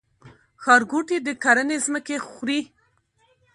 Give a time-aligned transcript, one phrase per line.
[0.63, 2.59] ښارګوټي د کرنې ځمکې خوري؟